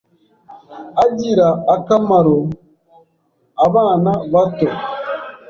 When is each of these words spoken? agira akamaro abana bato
agira 1.03 1.47
akamaro 1.75 2.37
abana 3.65 4.11
bato 4.33 4.67